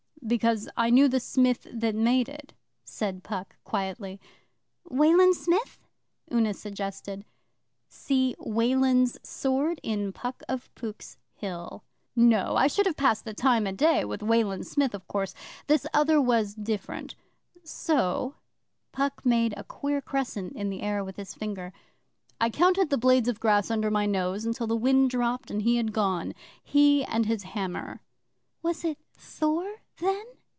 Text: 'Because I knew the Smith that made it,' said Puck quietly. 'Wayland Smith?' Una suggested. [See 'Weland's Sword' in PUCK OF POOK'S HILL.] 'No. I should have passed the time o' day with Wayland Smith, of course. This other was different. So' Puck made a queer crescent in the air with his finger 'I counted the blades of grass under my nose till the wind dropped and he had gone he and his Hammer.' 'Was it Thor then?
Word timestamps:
'Because 0.23 0.69
I 0.77 0.91
knew 0.91 1.07
the 1.07 1.19
Smith 1.19 1.67
that 1.73 1.95
made 1.95 2.29
it,' 2.29 2.53
said 2.85 3.23
Puck 3.23 3.55
quietly. 3.63 4.21
'Wayland 4.87 5.35
Smith?' 5.35 5.87
Una 6.31 6.53
suggested. 6.53 7.25
[See 7.89 8.35
'Weland's 8.39 9.17
Sword' 9.23 9.79
in 9.83 10.13
PUCK 10.13 10.43
OF 10.47 10.73
POOK'S 10.75 11.17
HILL.] 11.33 11.83
'No. 12.15 12.55
I 12.55 12.67
should 12.67 12.85
have 12.85 12.95
passed 12.95 13.25
the 13.25 13.33
time 13.33 13.65
o' 13.65 13.71
day 13.73 14.05
with 14.05 14.21
Wayland 14.21 14.67
Smith, 14.67 14.93
of 14.93 15.05
course. 15.07 15.33
This 15.65 15.87
other 15.91 16.21
was 16.21 16.53
different. 16.53 17.15
So' 17.63 18.35
Puck 18.91 19.25
made 19.25 19.55
a 19.57 19.63
queer 19.65 20.01
crescent 20.01 20.53
in 20.55 20.69
the 20.69 20.81
air 20.83 21.03
with 21.03 21.17
his 21.17 21.33
finger 21.33 21.73
'I 22.39 22.51
counted 22.51 22.89
the 22.91 22.97
blades 22.97 23.27
of 23.27 23.39
grass 23.39 23.69
under 23.71 23.89
my 23.91 24.05
nose 24.05 24.47
till 24.55 24.67
the 24.67 24.77
wind 24.77 25.09
dropped 25.09 25.49
and 25.51 25.63
he 25.63 25.75
had 25.77 25.91
gone 25.91 26.33
he 26.63 27.03
and 27.03 27.25
his 27.25 27.41
Hammer.' 27.43 28.01
'Was 28.61 28.85
it 28.85 28.99
Thor 29.17 29.77
then? 29.97 30.23